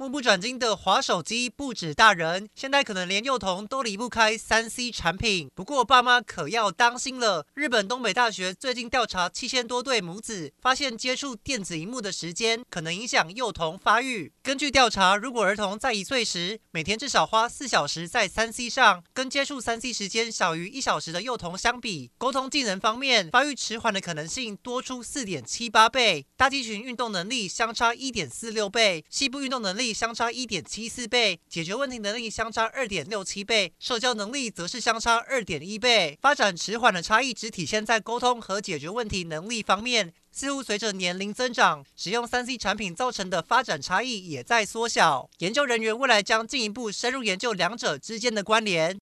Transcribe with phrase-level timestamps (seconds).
[0.00, 5.50] 目不转睛的滑手机不止大人，现在可能连幼童都离不开三 C 产品。
[5.54, 7.46] 不过爸妈可要当心了。
[7.52, 14.32] 日本东北大学最近调查七千多对母子，发现接触电子荧幕的时间可能影响幼童发育。
[14.42, 36.18] 根据调查，如果儿童在一岁时每天至少花四小时在三 C 上，跟接触三 C 时间小于一小时的幼童相比，沟通技能方面发育迟缓的可能性多出四点七八倍，大肌群运动能力相差一点四六倍，细部运动能力相差一点七四倍，解决问题能力相差二点六七倍，社交能力则是相差二点一倍。
[36.20, 45.28] 发展迟缓的差异只体现在沟通和解决问题能力方面，似乎随着年龄增长，使用三 C 产品造成的发展差异也在缩小。
[45.38, 48.98] 研究人员未来将进一步深入研究两者之间的关联。